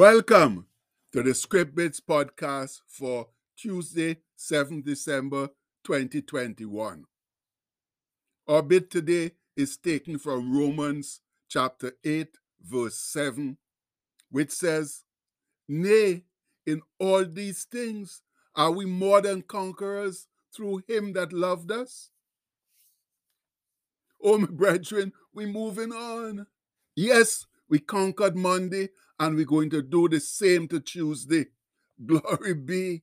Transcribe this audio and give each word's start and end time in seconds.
Welcome 0.00 0.64
to 1.12 1.22
the 1.22 1.34
Script 1.34 1.74
Bits 1.74 2.00
podcast 2.00 2.80
for 2.86 3.26
Tuesday, 3.54 4.16
7th 4.38 4.82
December 4.82 5.50
2021. 5.84 7.04
Our 8.48 8.62
bit 8.62 8.90
today 8.90 9.32
is 9.58 9.76
taken 9.76 10.18
from 10.18 10.56
Romans 10.56 11.20
chapter 11.50 11.92
8, 12.02 12.28
verse 12.62 12.94
7, 12.96 13.58
which 14.30 14.52
says, 14.52 15.04
Nay, 15.68 16.24
in 16.64 16.80
all 16.98 17.26
these 17.26 17.64
things 17.64 18.22
are 18.54 18.70
we 18.70 18.86
more 18.86 19.20
than 19.20 19.42
conquerors 19.42 20.28
through 20.56 20.82
him 20.88 21.12
that 21.12 21.34
loved 21.34 21.70
us? 21.70 22.08
Oh, 24.24 24.38
my 24.38 24.46
brethren, 24.50 25.12
we're 25.34 25.46
moving 25.46 25.92
on. 25.92 26.46
Yes, 26.96 27.44
we 27.68 27.80
conquered 27.80 28.34
Monday 28.34 28.88
and 29.20 29.36
we're 29.36 29.44
going 29.44 29.68
to 29.70 29.82
do 29.82 30.08
the 30.08 30.18
same 30.18 30.66
to 30.68 30.80
Tuesday. 30.80 31.46
Glory 32.06 32.54
be. 32.54 33.02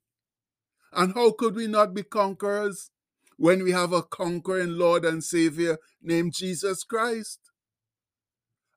And 0.92 1.14
how 1.14 1.32
could 1.32 1.56
we 1.56 1.68
not 1.68 1.94
be 1.94 2.02
conquerors 2.02 2.90
when 3.38 3.64
we 3.64 3.72
have 3.72 3.94
a 3.94 4.02
conquering 4.02 4.72
Lord 4.72 5.06
and 5.06 5.24
Savior 5.24 5.78
named 6.02 6.34
Jesus 6.34 6.84
Christ? 6.84 7.40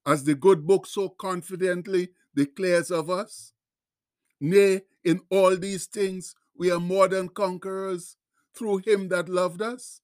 As 0.07 0.25
the 0.25 0.35
good 0.35 0.67
book 0.67 0.87
so 0.87 1.09
confidently 1.09 2.11
declares 2.37 2.91
of 2.91 3.09
us, 3.09 3.55
nay, 4.39 4.83
in 5.03 5.21
all 5.31 5.57
these 5.57 5.87
things 5.87 6.35
we 6.57 6.71
are 6.71 6.81
more 6.81 7.09
than 7.09 7.31
conquerors 7.31 8.17
through 8.55 8.83
him 8.85 9.09
that 9.09 9.31
loved 9.31 9.63
us. 9.63 10.03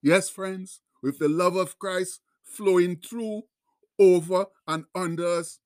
Yes, 0.00 0.28
friends, 0.28 0.80
with 1.02 1.18
the 1.18 1.28
love 1.28 1.56
of 1.56 1.78
Christ 1.80 2.20
flowing 2.44 2.96
through, 2.96 3.42
over, 3.98 4.46
and 4.68 4.84
under 4.94 5.26
us, 5.26 5.58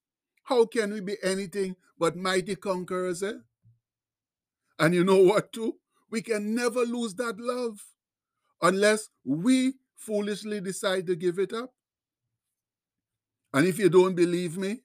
how 0.45 0.67
can 0.67 0.93
we 0.93 1.01
be 1.01 1.17
anything 1.23 1.77
but 1.99 2.17
mighty 2.17 2.57
conquerors? 2.57 3.23
Eh? 3.23 3.33
And 4.79 4.95
you 4.95 5.05
know 5.05 5.19
what, 5.23 5.53
too? 5.53 5.77
We 6.11 6.23
can 6.23 6.55
never 6.55 6.81
lose 6.81 7.15
that 7.15 7.39
love 7.39 7.81
unless 8.61 9.09
we 9.25 9.75
foolishly 9.97 10.61
decide 10.61 11.07
to 11.07 11.17
give 11.17 11.39
it 11.39 11.53
up. 11.53 11.73
And 13.55 13.67
if 13.67 13.79
you 13.79 13.89
don't 13.89 14.15
believe 14.15 14.57
me, 14.57 14.81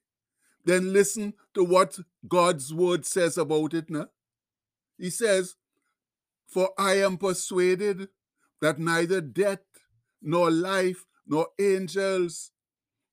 then 0.64 0.92
listen 0.92 1.34
to 1.54 1.64
what 1.64 1.98
God's 2.26 2.72
word 2.72 3.06
says 3.06 3.38
about 3.38 3.74
it 3.74 3.88
now. 3.88 4.08
He 4.98 5.10
says, 5.10 5.54
For 6.46 6.70
I 6.78 6.94
am 6.94 7.16
persuaded 7.16 8.08
that 8.60 8.78
neither 8.78 9.20
death, 9.20 9.60
nor 10.20 10.50
life, 10.50 11.06
nor 11.26 11.48
angels, 11.58 12.50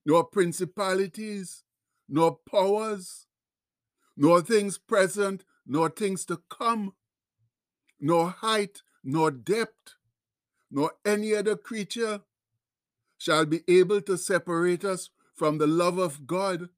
nor 0.06 0.24
principalities, 0.24 1.65
nor 2.08 2.40
powers, 2.50 3.28
nor 4.16 4.42
things 4.42 4.78
present, 4.78 5.44
nor 5.66 5.90
things 5.90 6.26
to 6.26 6.42
come, 6.50 6.94
nor 8.00 8.30
height, 8.30 8.82
nor 9.04 9.32
depth, 9.32 9.96
nor 10.72 10.92
any 11.06 11.34
other 11.34 11.56
creature 11.56 12.22
shall 13.18 13.46
be 13.46 13.62
able 13.68 14.02
to 14.02 14.18
separate 14.18 14.84
us 14.84 15.10
from 15.36 15.58
the 15.58 15.68
love 15.68 15.98
of 15.98 16.28
God, 16.28 16.70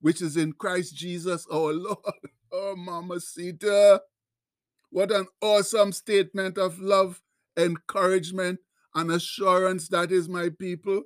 which 0.00 0.20
is 0.20 0.36
in 0.36 0.52
Christ 0.52 0.94
Jesus 0.94 1.46
our 1.52 1.72
Lord. 1.72 1.98
Oh, 2.52 2.76
Mama 2.76 3.20
Sita. 3.20 4.02
What 4.90 5.10
an 5.10 5.26
awesome 5.40 5.92
statement 5.92 6.56
of 6.56 6.78
love, 6.78 7.20
encouragement, 7.56 8.60
and 8.94 9.10
assurance 9.10 9.88
that 9.88 10.12
is 10.12 10.28
my 10.28 10.50
people. 10.50 11.02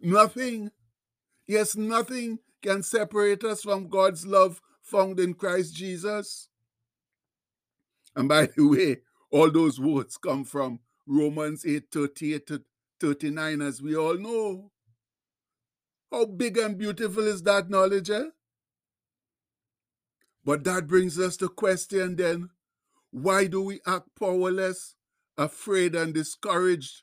Nothing, 0.00 0.70
yes, 1.48 1.74
nothing 1.74 2.38
can 2.62 2.82
separate 2.82 3.42
us 3.42 3.62
from 3.62 3.88
God's 3.88 4.26
love 4.26 4.60
found 4.82 5.18
in 5.18 5.34
Christ 5.34 5.74
Jesus. 5.74 6.48
And 8.14 8.28
by 8.28 8.46
the 8.56 8.66
way, 8.66 8.96
all 9.30 9.50
those 9.50 9.80
words 9.80 10.16
come 10.16 10.44
from 10.44 10.80
Romans 11.06 11.64
8 11.66 11.84
38 11.90 12.46
to 12.46 12.62
39, 13.00 13.62
as 13.62 13.82
we 13.82 13.96
all 13.96 14.16
know. 14.16 14.70
How 16.10 16.24
big 16.24 16.56
and 16.58 16.78
beautiful 16.78 17.26
is 17.26 17.42
that 17.42 17.68
knowledge, 17.68 18.10
eh? 18.10 18.24
But 20.44 20.64
that 20.64 20.86
brings 20.86 21.18
us 21.18 21.36
to 21.38 21.48
question 21.48 22.16
then 22.16 22.50
why 23.10 23.46
do 23.46 23.62
we 23.62 23.80
act 23.86 24.08
powerless, 24.18 24.94
afraid, 25.36 25.94
and 25.94 26.12
discouraged 26.12 27.02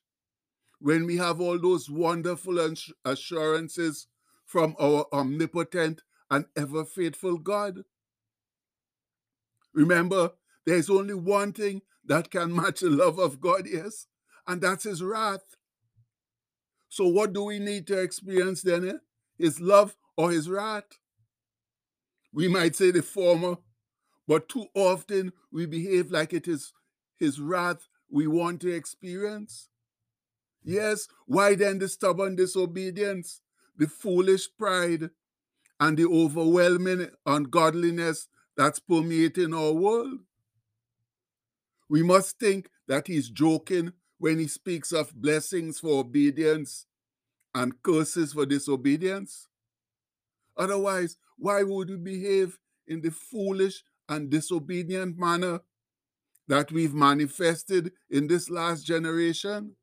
when 0.80 1.06
we 1.06 1.18
have 1.18 1.40
all 1.40 1.60
those 1.60 1.90
wonderful 1.90 2.74
assurances 3.06 4.08
from 4.46 4.76
our 4.80 5.06
omnipotent 5.12 6.04
and 6.30 6.46
ever 6.56 6.86
faithful 6.86 7.38
God? 7.38 7.84
Remember, 9.74 10.32
there's 10.66 10.90
only 10.90 11.14
one 11.14 11.52
thing 11.54 11.82
that 12.06 12.32
can 12.32 12.56
match 12.56 12.80
the 12.80 12.90
love 12.90 13.20
of 13.20 13.42
God, 13.42 13.68
yes, 13.72 14.08
and 14.48 14.62
that's 14.62 14.84
His 14.84 15.04
wrath. 15.04 15.56
So, 16.90 17.08
what 17.08 17.34
do 17.34 17.44
we 17.44 17.60
need 17.60 17.88
to 17.88 18.00
experience 18.00 18.62
then? 18.62 18.88
Eh? 18.88 18.98
His 19.38 19.60
love 19.60 19.96
or 20.16 20.32
His 20.32 20.50
wrath? 20.50 20.86
We 22.32 22.48
might 22.48 22.76
say 22.76 22.92
the 22.92 23.02
former, 23.02 23.58
but 24.28 24.50
too 24.50 24.68
often 24.74 25.34
we 25.52 25.66
behave 25.66 26.12
like 26.12 26.34
it 26.34 26.48
is 26.48 26.72
His 27.18 27.40
wrath 27.40 27.88
we 28.10 28.28
want 28.28 28.62
to 28.62 28.74
experience. 28.74 29.70
Yes, 30.64 31.08
why 31.28 31.56
then 31.56 31.80
the 31.80 31.88
stubborn 31.88 32.36
disobedience, 32.36 33.42
the 33.78 33.88
foolish 33.88 34.48
pride, 34.58 35.10
and 35.80 35.98
the 35.98 36.06
overwhelming 36.06 37.10
ungodliness 37.26 38.28
that's 38.56 38.80
permeating 38.80 39.54
our 39.54 39.74
world? 39.74 40.20
We 41.90 42.02
must 42.02 42.40
think 42.40 42.70
that 42.88 43.08
he's 43.08 43.30
joking 43.30 43.94
when 44.18 44.40
he 44.40 44.48
speaks 44.48 44.92
of 44.92 45.14
blessings 45.14 45.80
for 45.80 46.00
obedience 46.00 46.86
and 47.54 47.82
curses 47.84 48.34
for 48.34 48.46
disobedience. 48.46 49.48
Otherwise, 50.58 51.18
why 51.38 51.64
would 51.64 51.90
we 51.90 51.98
behave 51.98 52.58
in 52.88 53.02
the 53.02 53.12
foolish 53.12 53.84
and 54.08 54.30
disobedient 54.30 55.18
manner 55.18 55.60
that 56.48 56.72
we've 56.72 56.94
manifested 56.94 57.92
in 58.10 58.28
this 58.28 58.50
last 58.50 58.86
generation? 58.86 59.76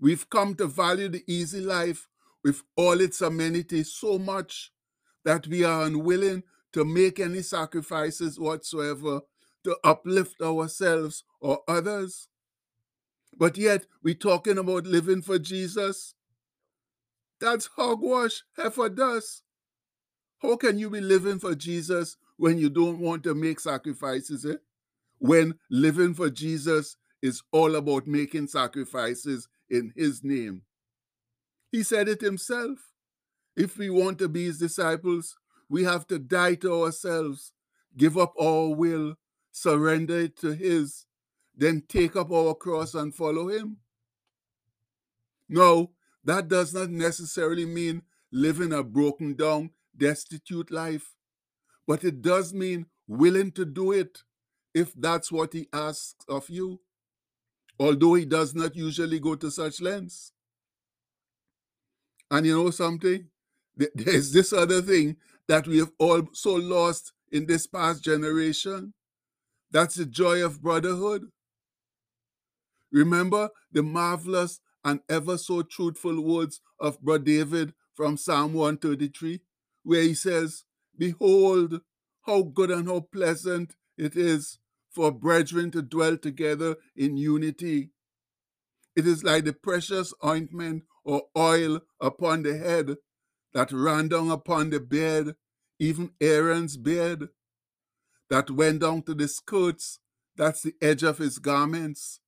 We've 0.00 0.28
come 0.28 0.54
to 0.56 0.66
value 0.66 1.08
the 1.08 1.24
easy 1.26 1.60
life 1.60 2.08
with 2.44 2.62
all 2.76 3.00
its 3.00 3.20
amenities 3.20 3.92
so 3.92 4.18
much 4.18 4.72
that 5.24 5.46
we 5.46 5.64
are 5.64 5.82
unwilling 5.84 6.42
to 6.72 6.84
make 6.84 7.18
any 7.18 7.42
sacrifices 7.42 8.38
whatsoever 8.38 9.22
to 9.64 9.76
uplift 9.82 10.40
ourselves 10.42 11.24
or 11.40 11.60
others. 11.66 12.28
But 13.36 13.58
yet, 13.58 13.86
we're 14.02 14.14
talking 14.14 14.58
about 14.58 14.86
living 14.86 15.22
for 15.22 15.38
Jesus. 15.38 16.14
That's 17.40 17.66
hogwash, 17.66 18.42
heifer 18.56 18.88
dust. 18.88 19.42
How 20.38 20.56
can 20.56 20.78
you 20.78 20.90
be 20.90 21.00
living 21.00 21.38
for 21.38 21.54
Jesus 21.54 22.16
when 22.36 22.58
you 22.58 22.70
don't 22.70 22.98
want 22.98 23.24
to 23.24 23.34
make 23.34 23.58
sacrifices? 23.58 24.44
Eh? 24.44 24.56
When 25.18 25.58
living 25.70 26.14
for 26.14 26.30
Jesus 26.30 26.96
is 27.22 27.42
all 27.52 27.74
about 27.74 28.06
making 28.06 28.48
sacrifices 28.48 29.48
in 29.70 29.92
his 29.96 30.22
name. 30.22 30.62
He 31.70 31.82
said 31.82 32.08
it 32.08 32.20
himself. 32.20 32.78
If 33.56 33.78
we 33.78 33.90
want 33.90 34.18
to 34.18 34.28
be 34.28 34.44
his 34.44 34.58
disciples, 34.58 35.36
we 35.68 35.84
have 35.84 36.06
to 36.08 36.18
die 36.18 36.54
to 36.56 36.84
ourselves, 36.84 37.52
give 37.96 38.16
up 38.16 38.34
our 38.40 38.68
will, 38.68 39.16
surrender 39.50 40.20
it 40.20 40.36
to 40.38 40.52
his, 40.52 41.06
then 41.56 41.82
take 41.88 42.16
up 42.16 42.30
our 42.30 42.54
cross 42.54 42.94
and 42.94 43.14
follow 43.14 43.48
him. 43.48 43.78
No, 45.48 45.92
that 46.24 46.48
does 46.48 46.74
not 46.74 46.90
necessarily 46.90 47.64
mean 47.64 48.02
living 48.30 48.72
a 48.72 48.82
broken 48.82 49.34
down, 49.34 49.70
destitute 49.96 50.70
life, 50.70 51.14
but 51.86 52.04
it 52.04 52.20
does 52.20 52.52
mean 52.52 52.86
willing 53.06 53.52
to 53.52 53.64
do 53.64 53.92
it 53.92 54.22
if 54.74 54.92
that's 54.94 55.32
what 55.32 55.52
he 55.52 55.68
asks 55.72 56.24
of 56.28 56.50
you 56.50 56.80
although 57.78 58.14
he 58.14 58.24
does 58.24 58.54
not 58.54 58.74
usually 58.76 59.20
go 59.20 59.34
to 59.34 59.50
such 59.50 59.80
lengths. 59.80 60.32
And 62.30 62.46
you 62.46 62.56
know 62.56 62.70
something? 62.70 63.28
There's 63.94 64.32
this 64.32 64.52
other 64.52 64.82
thing 64.82 65.16
that 65.48 65.66
we 65.66 65.78
have 65.78 65.92
all 65.98 66.28
so 66.32 66.54
lost 66.54 67.12
in 67.30 67.46
this 67.46 67.66
past 67.66 68.02
generation. 68.02 68.94
That's 69.70 69.96
the 69.96 70.06
joy 70.06 70.44
of 70.44 70.62
brotherhood. 70.62 71.30
Remember 72.92 73.50
the 73.72 73.82
marvelous 73.82 74.60
and 74.84 75.00
ever 75.08 75.36
so 75.36 75.62
truthful 75.62 76.20
words 76.20 76.60
of 76.80 77.00
Brother 77.00 77.24
David 77.24 77.74
from 77.94 78.16
Psalm 78.16 78.54
133, 78.54 79.40
where 79.82 80.02
he 80.02 80.14
says, 80.14 80.64
Behold, 80.96 81.80
how 82.22 82.42
good 82.42 82.70
and 82.70 82.88
how 82.88 83.00
pleasant 83.00 83.74
it 83.98 84.16
is 84.16 84.58
for 84.96 85.12
brethren 85.12 85.70
to 85.70 85.82
dwell 85.82 86.16
together 86.16 86.74
in 86.96 87.18
unity. 87.18 87.90
It 88.96 89.06
is 89.06 89.22
like 89.22 89.44
the 89.44 89.52
precious 89.52 90.14
ointment 90.24 90.84
or 91.04 91.24
oil 91.36 91.80
upon 92.00 92.44
the 92.44 92.56
head 92.56 92.96
that 93.52 93.70
ran 93.72 94.08
down 94.08 94.30
upon 94.30 94.70
the 94.70 94.80
beard, 94.80 95.34
even 95.78 96.12
Aaron's 96.18 96.78
beard, 96.78 97.28
that 98.30 98.50
went 98.50 98.80
down 98.80 99.02
to 99.02 99.12
the 99.12 99.28
skirts, 99.28 99.98
that's 100.34 100.62
the 100.62 100.74
edge 100.80 101.02
of 101.02 101.18
his 101.18 101.38
garments, 101.38 102.20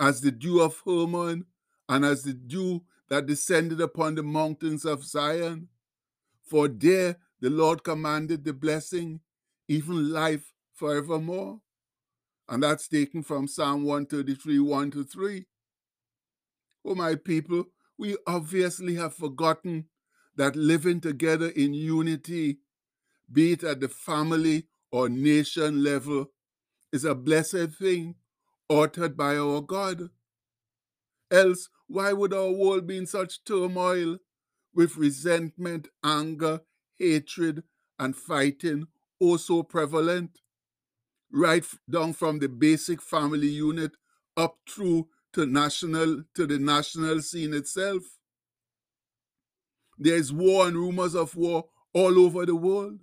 as 0.00 0.22
the 0.22 0.32
dew 0.32 0.62
of 0.62 0.80
Hermon, 0.86 1.44
and 1.90 2.06
as 2.06 2.22
the 2.22 2.32
dew 2.32 2.84
that 3.10 3.26
descended 3.26 3.82
upon 3.82 4.14
the 4.14 4.22
mountains 4.22 4.86
of 4.86 5.04
Zion. 5.04 5.68
For 6.42 6.68
there 6.68 7.16
the 7.42 7.50
Lord 7.50 7.84
commanded 7.84 8.44
the 8.44 8.54
blessing, 8.54 9.20
even 9.68 10.10
life 10.10 10.54
forevermore. 10.72 11.60
And 12.48 12.62
that's 12.62 12.88
taken 12.88 13.22
from 13.22 13.48
Psalm 13.48 13.84
133, 13.84 14.60
1 14.60 14.90
to 14.92 15.04
3. 15.04 15.46
Oh, 16.84 16.94
my 16.94 17.16
people, 17.16 17.64
we 17.98 18.16
obviously 18.26 18.94
have 18.94 19.14
forgotten 19.14 19.86
that 20.36 20.54
living 20.54 21.00
together 21.00 21.48
in 21.48 21.74
unity, 21.74 22.58
be 23.32 23.52
it 23.52 23.64
at 23.64 23.80
the 23.80 23.88
family 23.88 24.68
or 24.92 25.08
nation 25.08 25.82
level, 25.82 26.26
is 26.92 27.04
a 27.04 27.14
blessed 27.14 27.70
thing 27.78 28.14
uttered 28.70 29.16
by 29.16 29.36
our 29.36 29.60
God. 29.60 30.10
Else, 31.30 31.68
why 31.88 32.12
would 32.12 32.32
our 32.32 32.52
world 32.52 32.86
be 32.86 32.96
in 32.96 33.06
such 33.06 33.44
turmoil 33.44 34.18
with 34.72 34.96
resentment, 34.96 35.88
anger, 36.04 36.60
hatred, 36.96 37.64
and 37.98 38.14
fighting 38.14 38.86
oh 39.20 39.36
so 39.36 39.62
prevalent? 39.62 40.38
Right 41.32 41.64
down 41.90 42.12
from 42.12 42.38
the 42.38 42.48
basic 42.48 43.02
family 43.02 43.48
unit 43.48 43.92
up 44.36 44.58
through 44.68 45.08
to 45.32 45.44
national 45.46 46.24
to 46.34 46.46
the 46.46 46.58
national 46.58 47.20
scene 47.20 47.52
itself. 47.52 48.02
There 49.98 50.16
is 50.16 50.32
war 50.32 50.66
and 50.68 50.76
rumors 50.76 51.14
of 51.14 51.34
war 51.36 51.66
all 51.92 52.18
over 52.18 52.46
the 52.46 52.54
world, 52.54 53.00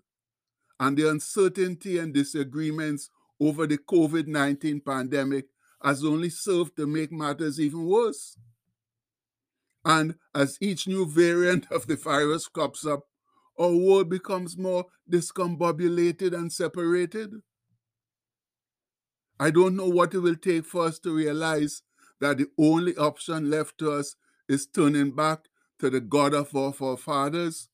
and 0.80 0.98
the 0.98 1.10
uncertainty 1.10 1.98
and 1.98 2.14
disagreements 2.14 3.10
over 3.40 3.68
the 3.68 3.78
COVID 3.78 4.28
19 4.28 4.82
pandemic 4.82 5.46
has 5.84 6.04
only 6.04 6.30
served 6.30 6.76
to 6.78 6.88
make 6.88 7.12
matters 7.12 7.60
even 7.60 7.86
worse. 7.86 8.38
And 9.86 10.16
as 10.34 10.58
each 10.62 10.88
new 10.88 11.06
variant 11.06 11.70
of 11.72 11.88
the 11.88 11.98
virus 11.98 12.48
crops 12.48 12.86
up, 12.86 13.02
our 13.60 13.76
world 13.76 14.10
becomes 14.10 14.58
more 14.58 14.86
discombobulated 15.12 16.34
and 16.34 16.52
separated. 16.52 17.42
I 19.40 19.52
don't 19.52 19.76
know 19.76 19.88
what 19.88 20.14
it 20.14 20.20
will 20.20 20.36
take 20.36 20.66
for 20.66 20.86
us 20.86 21.00
to 21.00 21.16
realize 21.16 21.82
that 22.22 22.38
the 22.38 22.48
only 22.58 22.96
option 22.96 23.50
left 23.50 23.78
to 23.80 23.92
us 23.92 24.16
is 24.48 24.68
turning 24.68 25.12
back 25.12 25.40
to 25.80 25.90
the 25.90 26.00
God 26.00 26.34
of 26.34 26.56
our 26.56 26.72
forefathers, 26.72 27.68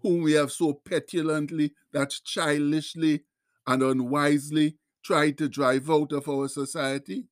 whom 0.00 0.22
we 0.22 0.32
have 0.32 0.50
so 0.50 0.72
petulantly, 0.72 1.74
that's 1.92 2.20
childishly 2.20 3.24
and 3.66 3.82
unwisely 3.82 4.76
tried 5.04 5.38
to 5.38 5.48
drive 5.48 5.88
out 5.90 6.12
of 6.12 6.28
our 6.28 6.48
society. 6.48 7.28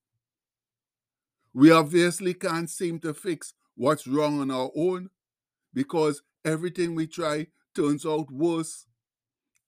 We 1.52 1.70
obviously 1.70 2.34
can't 2.34 2.68
seem 2.70 2.98
to 3.00 3.14
fix 3.14 3.54
what's 3.76 4.06
wrong 4.06 4.40
on 4.40 4.50
our 4.50 4.70
own 4.76 5.10
because 5.72 6.22
everything 6.44 6.94
we 6.94 7.06
try 7.06 7.48
turns 7.74 8.06
out 8.06 8.30
worse, 8.30 8.86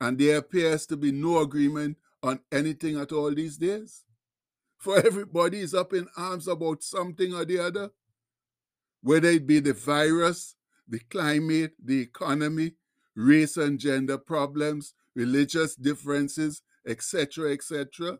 and 0.00 0.18
there 0.18 0.38
appears 0.38 0.86
to 0.86 0.96
be 0.96 1.10
no 1.10 1.38
agreement 1.38 1.96
on 2.26 2.40
anything 2.52 2.98
at 2.98 3.12
all 3.12 3.34
these 3.34 3.56
days. 3.56 4.04
For 4.78 4.98
everybody 4.98 5.60
is 5.60 5.74
up 5.74 5.92
in 5.92 6.06
arms 6.16 6.48
about 6.48 6.82
something 6.82 7.32
or 7.32 7.44
the 7.44 7.58
other, 7.58 7.90
whether 9.02 9.28
it 9.28 9.46
be 9.46 9.60
the 9.60 9.72
virus, 9.72 10.54
the 10.88 10.98
climate, 10.98 11.74
the 11.82 12.00
economy, 12.00 12.72
race 13.14 13.56
and 13.56 13.78
gender 13.78 14.18
problems, 14.18 14.94
religious 15.14 15.74
differences, 15.74 16.62
etc., 16.86 17.52
etc. 17.52 18.18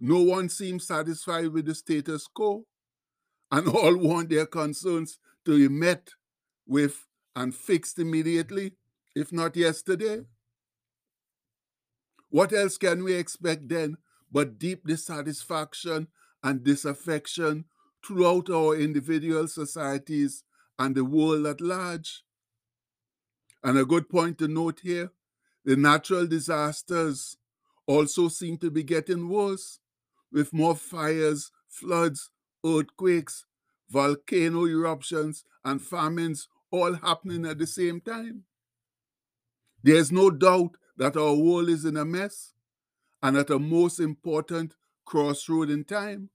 No 0.00 0.22
one 0.22 0.48
seems 0.48 0.86
satisfied 0.86 1.48
with 1.52 1.66
the 1.66 1.74
status 1.74 2.26
quo, 2.26 2.66
and 3.50 3.68
all 3.76 3.96
want 3.96 4.30
their 4.30 4.46
concerns 4.46 5.18
to 5.44 5.56
be 5.56 5.72
met 5.72 6.10
with 6.66 7.06
and 7.36 7.54
fixed 7.54 7.98
immediately, 7.98 8.72
if 9.14 9.32
not 9.32 9.56
yesterday. 9.56 10.24
What 12.32 12.54
else 12.54 12.78
can 12.78 13.04
we 13.04 13.12
expect 13.12 13.68
then 13.68 13.98
but 14.32 14.58
deep 14.58 14.86
dissatisfaction 14.86 16.08
and 16.42 16.64
disaffection 16.64 17.66
throughout 18.02 18.48
our 18.48 18.74
individual 18.74 19.46
societies 19.48 20.42
and 20.78 20.94
the 20.94 21.04
world 21.04 21.46
at 21.46 21.60
large? 21.60 22.24
And 23.62 23.76
a 23.76 23.84
good 23.84 24.08
point 24.08 24.38
to 24.38 24.48
note 24.48 24.80
here 24.82 25.10
the 25.66 25.76
natural 25.76 26.26
disasters 26.26 27.36
also 27.86 28.28
seem 28.28 28.56
to 28.58 28.70
be 28.70 28.82
getting 28.82 29.28
worse, 29.28 29.80
with 30.32 30.54
more 30.54 30.74
fires, 30.74 31.50
floods, 31.68 32.30
earthquakes, 32.64 33.44
volcano 33.90 34.64
eruptions, 34.66 35.44
and 35.66 35.82
famines 35.82 36.48
all 36.70 36.94
happening 36.94 37.44
at 37.44 37.58
the 37.58 37.66
same 37.66 38.00
time. 38.00 38.44
There's 39.82 40.10
no 40.10 40.30
doubt 40.30 40.76
that 40.96 41.16
our 41.16 41.34
world 41.34 41.68
is 41.68 41.84
in 41.84 41.96
a 41.96 42.04
mess 42.04 42.52
and 43.22 43.36
at 43.36 43.50
a 43.50 43.58
most 43.58 44.00
important 44.00 44.74
crossroad 45.04 45.70
in 45.70 45.84
time. 45.84 46.30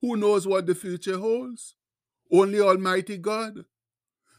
Who 0.00 0.16
knows 0.16 0.46
what 0.46 0.66
the 0.66 0.74
future 0.74 1.18
holds? 1.18 1.76
Only 2.30 2.60
Almighty 2.60 3.16
God, 3.16 3.64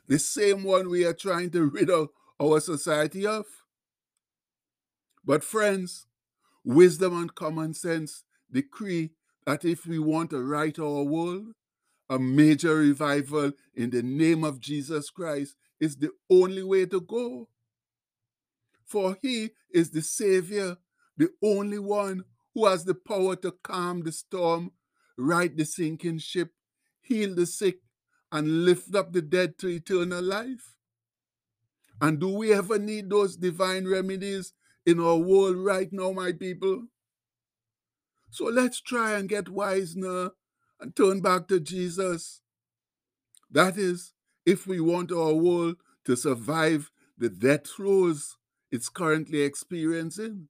the 0.08 0.20
same 0.20 0.64
one 0.64 0.90
we 0.90 1.06
are 1.06 1.14
trying 1.14 1.50
to 1.52 1.66
rid 1.66 1.90
our 2.40 2.60
society 2.60 3.26
of. 3.26 3.46
But, 5.24 5.44
friends, 5.44 6.06
wisdom 6.64 7.20
and 7.20 7.34
common 7.34 7.74
sense 7.74 8.24
decree 8.52 9.12
that 9.46 9.66
if 9.66 9.86
we 9.86 10.00
want 10.00 10.32
to 10.32 10.42
right 10.42 10.78
our 10.78 11.04
world, 11.04 11.54
a 12.10 12.20
major 12.20 12.76
revival 12.76 13.52
in 13.74 13.90
the 13.90 14.04
name 14.04 14.44
of 14.44 14.60
Jesus 14.60 15.10
Christ 15.10 15.56
is 15.80 15.98
the 15.98 16.12
only 16.30 16.64
way 16.64 16.86
to 16.86 17.02
go. 17.02 17.50
For 18.86 19.18
he 19.22 19.52
is 19.72 19.92
the 19.92 20.02
Savior, 20.02 20.78
the 21.18 21.30
only 21.44 21.80
one 21.80 22.24
who 22.54 22.68
has 22.68 22.86
the 22.86 22.96
power 22.96 23.36
to 23.38 23.52
calm 23.64 24.04
the 24.04 24.12
storm, 24.12 24.72
right 25.18 25.56
the 25.56 25.66
sinking 25.66 26.20
ship, 26.20 26.52
heal 27.02 27.36
the 27.36 27.46
sick, 27.46 27.80
and 28.32 28.66
lift 28.66 28.96
up 28.96 29.12
the 29.12 29.22
dead 29.22 29.58
to 29.60 29.68
eternal 29.68 30.22
life. 30.22 30.76
And 32.02 32.20
do 32.20 32.30
we 32.30 32.54
ever 32.54 32.78
need 32.78 33.10
those 33.10 33.38
divine 33.38 33.88
remedies 33.88 34.54
in 34.86 35.00
our 35.00 35.18
world 35.18 35.58
right 35.58 35.92
now, 35.92 36.12
my 36.12 36.32
people? 36.34 36.88
So 38.30 38.46
let's 38.46 38.82
try 38.82 39.14
and 39.14 39.30
get 39.30 39.50
wise 39.50 39.96
now 39.96 40.32
and 40.80 40.96
turn 40.96 41.22
back 41.22 41.48
to 41.48 41.60
Jesus. 41.60 42.42
That 43.50 43.78
is, 43.78 44.14
if 44.46 44.68
we 44.68 44.80
want 44.80 45.12
our 45.12 45.34
world 45.34 45.78
to 46.04 46.16
survive 46.16 46.92
the 47.18 47.30
death 47.30 47.68
throes 47.68 48.38
it's 48.76 48.90
currently 48.90 49.42
experiencing. 49.42 50.50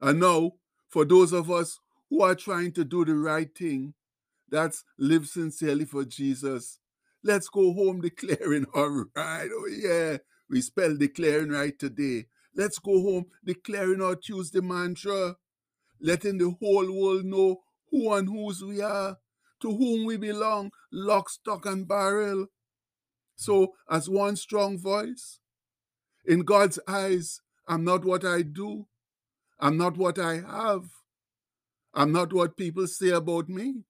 And 0.00 0.20
now, 0.20 0.52
for 0.88 1.04
those 1.04 1.32
of 1.32 1.50
us 1.50 1.78
who 2.08 2.22
are 2.22 2.34
trying 2.34 2.72
to 2.72 2.84
do 2.84 3.04
the 3.04 3.14
right 3.14 3.48
thing, 3.56 3.94
that's 4.50 4.84
live 4.98 5.26
sincerely 5.28 5.84
for 5.84 6.04
Jesus, 6.04 6.78
let's 7.22 7.48
go 7.48 7.72
home 7.72 8.00
declaring, 8.08 8.66
all 8.74 9.04
right, 9.14 9.48
oh 9.52 9.68
yeah, 9.68 10.18
we 10.48 10.60
spell 10.60 10.96
declaring 10.96 11.50
right 11.50 11.78
today. 11.78 12.26
Let's 12.54 12.80
go 12.80 13.00
home 13.00 13.26
declaring 13.44 14.02
our 14.02 14.16
Tuesday 14.16 14.60
mantra, 14.60 15.36
letting 16.00 16.38
the 16.38 16.50
whole 16.58 16.92
world 16.92 17.24
know 17.24 17.60
who 17.90 18.12
and 18.12 18.28
whose 18.28 18.62
we 18.62 18.80
are, 18.80 19.18
to 19.60 19.68
whom 19.68 20.04
we 20.04 20.16
belong, 20.16 20.72
lock, 20.90 21.30
stock, 21.30 21.66
and 21.66 21.86
barrel. 21.86 22.46
So, 23.36 23.74
as 23.88 24.08
one 24.08 24.36
strong 24.36 24.78
voice, 24.78 25.39
in 26.26 26.40
God's 26.40 26.78
eyes, 26.88 27.40
I'm 27.68 27.84
not 27.84 28.04
what 28.04 28.24
I 28.24 28.42
do, 28.42 28.86
I'm 29.60 29.76
not 29.76 29.96
what 29.96 30.18
I 30.18 30.36
have, 30.40 30.84
I'm 31.94 32.12
not 32.12 32.32
what 32.32 32.56
people 32.56 32.86
say 32.86 33.10
about 33.10 33.48
me. 33.48 33.84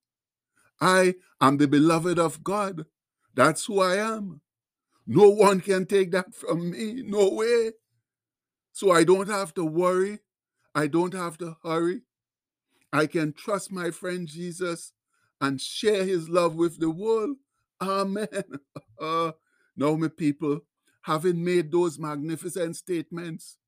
I 0.81 1.15
am 1.41 1.59
the 1.59 1.69
beloved 1.69 2.19
of 2.19 2.45
God. 2.45 2.87
That's 3.35 3.67
who 3.67 3.81
I 3.81 3.97
am. 3.97 4.41
No 5.07 5.29
one 5.31 5.61
can 5.61 5.87
take 5.87 6.13
that 6.13 6.35
from 6.35 6.71
me. 6.71 7.03
No 7.07 7.31
way. 7.31 7.73
So 8.73 8.93
I 8.93 9.05
don't 9.05 9.29
have 9.29 9.55
to 9.55 9.65
worry. 9.65 10.21
I 10.75 10.87
don't 10.87 11.15
have 11.15 11.39
to 11.39 11.57
hurry. 11.65 12.03
I 12.93 13.07
can 13.07 13.33
trust 13.35 13.73
my 13.73 13.91
friend 13.91 14.29
Jesus 14.29 14.93
and 15.41 15.61
share 15.61 16.05
his 16.05 16.29
love 16.29 16.57
with 16.57 16.81
the 16.81 16.91
world. 16.91 17.39
Amen. 17.81 18.29
Uh, 19.01 19.33
now, 19.77 19.97
my 19.97 20.09
people, 20.09 20.61
having 21.11 21.45
made 21.45 21.73
those 21.73 21.99
magnificent 21.99 22.77
statements, 22.77 23.59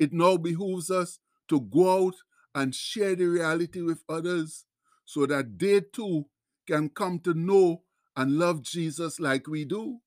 it 0.00 0.12
now 0.12 0.36
behooves 0.36 0.90
us 0.90 1.20
to 1.48 1.60
go 1.60 2.06
out 2.06 2.16
and 2.52 2.74
share 2.74 3.14
the 3.14 3.26
reality 3.26 3.80
with 3.80 4.02
others 4.08 4.64
so 5.04 5.24
that 5.24 5.56
they 5.56 5.82
too 5.82 6.26
can 6.66 6.88
come 6.88 7.20
to 7.20 7.32
know 7.32 7.82
and 8.16 8.38
love 8.38 8.62
Jesus 8.62 9.20
like 9.20 9.46
we 9.46 9.64
do. 9.64 9.98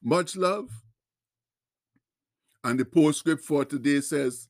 Much 0.00 0.36
love. 0.36 0.70
And 2.62 2.78
the 2.78 2.84
postscript 2.84 3.42
for 3.44 3.64
today 3.64 4.02
says, 4.02 4.46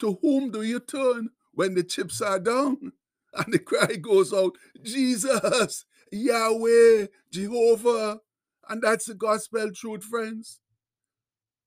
To 0.00 0.18
whom 0.20 0.50
do 0.50 0.60
you 0.60 0.80
turn 0.80 1.30
when 1.52 1.72
the 1.74 1.84
chips 1.84 2.20
are 2.20 2.38
down? 2.38 2.92
And 3.34 3.52
the 3.52 3.58
cry 3.58 3.96
goes 3.96 4.32
out, 4.32 4.56
Jesus, 4.82 5.84
Yahweh, 6.12 7.06
Jehovah. 7.30 8.20
And 8.68 8.82
that's 8.82 9.06
the 9.06 9.14
gospel 9.14 9.70
truth, 9.72 10.04
friends. 10.04 10.60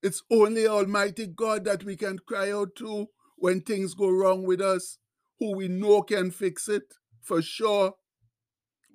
It's 0.01 0.24
only 0.32 0.65
Almighty 0.68 1.27
God 1.27 1.65
that 1.65 1.84
we 1.84 1.96
can 1.96 2.20
cry 2.20 2.51
out 2.51 2.75
to 2.77 3.08
when 3.38 3.62
things 3.62 3.94
go 3.94 4.10
wrong 4.10 4.44
with 4.46 4.62
us, 4.62 4.98
who 5.39 5.56
we 5.56 5.68
know 5.68 6.01
can 6.01 6.32
fix 6.32 6.70
it 6.70 6.84
for 7.22 7.41
sure. 7.41 7.94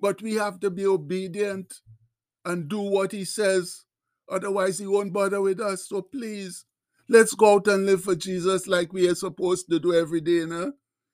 But 0.01 0.21
we 0.21 0.35
have 0.35 0.59
to 0.61 0.69
be 0.69 0.85
obedient 0.85 1.73
and 2.43 2.67
do 2.67 2.79
what 2.79 3.11
He 3.11 3.25
says. 3.25 3.85
Otherwise, 4.29 4.79
He 4.79 4.87
won't 4.87 5.13
bother 5.13 5.41
with 5.41 5.59
us. 5.59 5.87
So 5.87 6.01
please, 6.01 6.65
let's 7.07 7.33
go 7.35 7.55
out 7.55 7.67
and 7.67 7.85
live 7.85 8.03
for 8.03 8.15
Jesus 8.15 8.67
like 8.67 8.91
we 8.91 9.07
are 9.07 9.15
supposed 9.15 9.69
to 9.69 9.79
do 9.79 9.93
every 9.93 10.21
day. 10.21 10.45
Nah? 10.45 10.71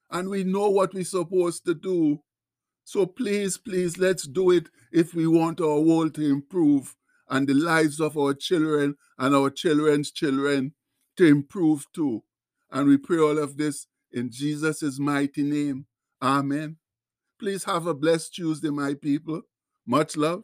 And 0.10 0.30
we 0.30 0.44
know 0.44 0.70
what 0.70 0.94
we're 0.94 1.04
supposed 1.04 1.66
to 1.66 1.74
do. 1.74 2.20
So 2.84 3.06
please, 3.06 3.58
please, 3.58 3.98
let's 3.98 4.28
do 4.28 4.52
it 4.52 4.68
if 4.92 5.14
we 5.14 5.28
want 5.28 5.62
our 5.62 5.80
world 5.80 6.16
to 6.16 6.30
improve 6.30 6.96
and 7.32 7.48
the 7.48 7.54
lives 7.54 8.00
of 8.00 8.18
our 8.18 8.34
children 8.34 8.96
and 9.18 9.34
our 9.34 9.50
children's 9.50 10.12
children 10.12 10.74
to 11.16 11.26
improve 11.26 11.86
too. 11.94 12.24
And 12.70 12.88
we 12.88 12.98
pray 12.98 13.18
all 13.20 13.40
of 13.40 13.58
this 13.58 13.88
in 14.12 14.30
Jesus' 14.30 15.00
mighty 15.00 15.44
name. 15.44 15.86
Amen. 16.22 16.78
Please 17.40 17.64
have 17.64 17.88
a 17.88 17.94
blessed 17.94 18.36
Tuesday, 18.36 18.70
my 18.70 18.94
people. 18.94 19.42
Much 19.88 20.16
love. 20.16 20.44